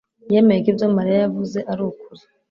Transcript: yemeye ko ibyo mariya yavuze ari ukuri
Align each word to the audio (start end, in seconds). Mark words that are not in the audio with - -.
yemeye 0.33 0.59
ko 0.63 0.69
ibyo 0.73 0.87
mariya 0.95 1.17
yavuze 1.25 1.59
ari 1.71 1.81
ukuri 1.89 2.21